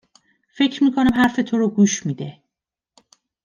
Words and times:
فکر 0.49 0.83
می 0.83 0.91
کنم 0.91 1.13
حرف 1.13 1.35
تو 1.47 1.57
رو 1.57 1.67
گوش 1.69 2.05
می 2.05 2.13
ده 2.13 2.41